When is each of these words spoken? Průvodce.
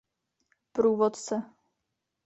Průvodce. 0.71 1.35